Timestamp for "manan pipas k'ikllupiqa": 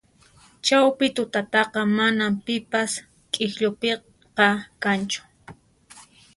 1.97-4.47